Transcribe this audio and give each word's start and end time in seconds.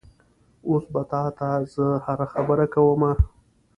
اوس 0.67 0.83
به 0.93 1.01
تا 1.11 1.21
ته 1.37 1.49
زه 1.73 1.85
هره 2.05 2.27
خبره 2.33 2.65
کومه؟ 2.73 3.11